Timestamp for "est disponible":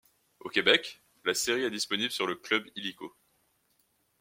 1.61-2.09